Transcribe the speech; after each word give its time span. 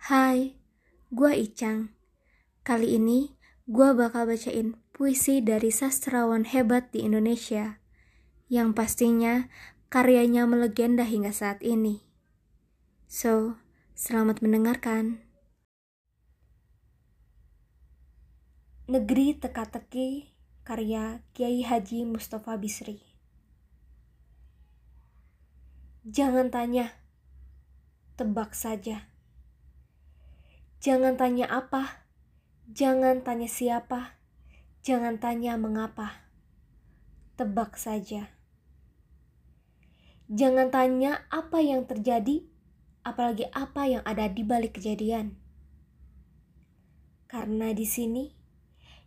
Hai, 0.00 0.56
gua 1.12 1.36
Icang. 1.36 1.92
Kali 2.64 2.96
ini 2.96 3.36
gua 3.68 3.92
bakal 3.92 4.24
bacain 4.32 4.80
puisi 4.96 5.44
dari 5.44 5.68
sastrawan 5.68 6.48
hebat 6.48 6.88
di 6.88 7.04
Indonesia 7.04 7.84
yang 8.48 8.72
pastinya 8.72 9.52
karyanya 9.92 10.48
melegenda 10.48 11.04
hingga 11.04 11.36
saat 11.36 11.60
ini. 11.60 12.00
So, 13.12 13.60
selamat 13.92 14.40
mendengarkan. 14.40 15.20
Negeri 18.88 19.36
Teka-teki 19.36 20.32
karya 20.64 21.20
Kiai 21.36 21.60
Haji 21.60 22.08
Mustafa 22.08 22.56
Bisri. 22.56 23.04
Jangan 26.08 26.48
tanya, 26.48 26.88
tebak 28.16 28.56
saja. 28.56 29.09
Jangan 30.80 31.20
tanya 31.20 31.44
apa, 31.44 32.08
jangan 32.64 33.20
tanya 33.20 33.52
siapa, 33.52 34.16
jangan 34.80 35.20
tanya 35.20 35.60
mengapa. 35.60 36.24
Tebak 37.36 37.76
saja. 37.76 38.32
Jangan 40.32 40.72
tanya 40.72 41.28
apa 41.28 41.60
yang 41.60 41.84
terjadi, 41.84 42.48
apalagi 43.04 43.44
apa 43.52 43.92
yang 43.92 44.00
ada 44.08 44.24
di 44.32 44.40
balik 44.40 44.80
kejadian. 44.80 45.36
Karena 47.28 47.76
di 47.76 47.84
sini 47.84 48.32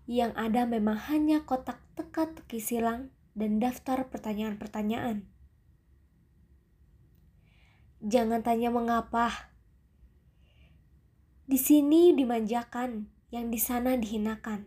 yang 0.06 0.30
ada 0.38 0.70
memang 0.70 1.10
hanya 1.10 1.42
kotak 1.42 1.82
teka-teki 1.98 2.62
silang 2.62 3.10
dan 3.34 3.58
daftar 3.58 4.14
pertanyaan-pertanyaan. 4.14 5.26
Jangan 8.06 8.46
tanya 8.46 8.70
mengapa. 8.70 9.53
Di 11.54 11.62
sini 11.62 12.18
dimanjakan, 12.18 13.06
yang 13.30 13.54
di 13.54 13.62
sana 13.62 13.94
dihinakan. 13.94 14.66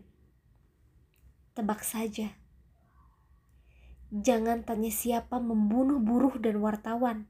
Tebak 1.51 1.83
saja. 1.83 2.31
Jangan 4.07 4.63
tanya 4.63 4.87
siapa 4.87 5.35
membunuh 5.35 5.99
buruh 5.99 6.39
dan 6.39 6.63
wartawan. 6.63 7.27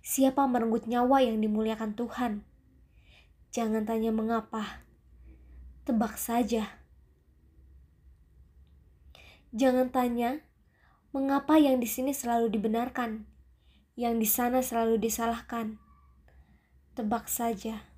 Siapa 0.00 0.48
merenggut 0.48 0.88
nyawa 0.88 1.20
yang 1.20 1.44
dimuliakan 1.44 1.92
Tuhan. 1.92 2.48
Jangan 3.52 3.84
tanya 3.84 4.08
mengapa. 4.08 4.88
Tebak 5.84 6.16
saja 6.16 6.64
Jangan 9.52 9.92
tanya 9.92 10.40
mengapa 11.12 11.60
yang 11.60 11.76
di 11.76 11.84
sini 11.84 12.16
selalu 12.16 12.48
dibenarkan, 12.48 13.28
yang 14.00 14.16
di 14.16 14.24
sana 14.24 14.64
selalu 14.64 14.96
disalahkan. 14.96 15.76
Tebak 16.96 17.28
saja. 17.28 17.91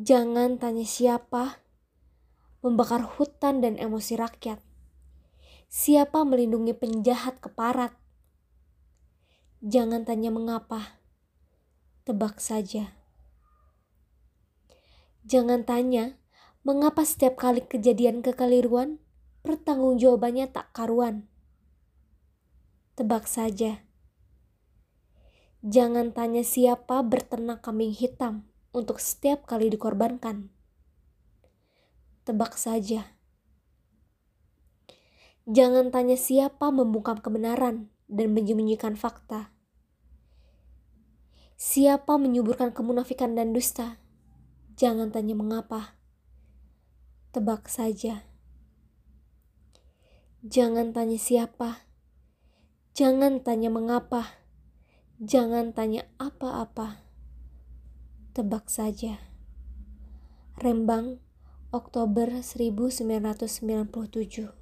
Jangan 0.00 0.56
tanya 0.56 0.88
siapa 0.88 1.60
membakar 2.64 3.04
hutan 3.04 3.60
dan 3.60 3.76
emosi 3.76 4.16
rakyat. 4.16 4.64
Siapa 5.68 6.24
melindungi 6.24 6.72
penjahat 6.72 7.44
keparat. 7.44 7.92
Jangan 9.60 10.08
tanya 10.08 10.32
mengapa. 10.32 10.96
Tebak 12.08 12.40
saja. 12.40 12.96
Jangan 15.28 15.68
tanya 15.68 16.16
Mengapa 16.60 17.08
setiap 17.08 17.40
kali 17.40 17.64
kejadian 17.64 18.20
kekeliruan, 18.20 19.00
pertanggungjawabannya 19.40 20.52
tak 20.52 20.68
karuan? 20.76 21.24
Tebak 23.00 23.24
saja. 23.24 23.80
Jangan 25.64 26.12
tanya 26.12 26.44
siapa 26.44 27.00
berternak 27.00 27.64
kambing 27.64 27.96
hitam 27.96 28.49
untuk 28.70 29.02
setiap 29.02 29.46
kali 29.46 29.70
dikorbankan. 29.70 30.50
Tebak 32.26 32.54
saja. 32.54 33.16
Jangan 35.50 35.90
tanya 35.90 36.14
siapa 36.14 36.70
membungkam 36.70 37.18
kebenaran 37.18 37.90
dan 38.06 38.28
menyembunyikan 38.30 38.94
fakta. 38.94 39.50
Siapa 41.60 42.16
menyuburkan 42.16 42.70
kemunafikan 42.70 43.34
dan 43.34 43.52
dusta? 43.52 43.98
Jangan 44.78 45.12
tanya 45.12 45.36
mengapa 45.36 46.00
tebak 47.30 47.70
saja. 47.70 48.26
Jangan 50.42 50.90
tanya 50.90 51.20
siapa, 51.20 51.86
jangan 52.96 53.38
tanya 53.44 53.70
mengapa, 53.70 54.40
jangan 55.22 55.70
tanya 55.70 56.10
apa-apa, 56.18 57.09
tebak 58.30 58.70
saja. 58.70 59.18
Rembang, 60.60 61.16
Oktober 61.72 62.44
1997 62.44 64.59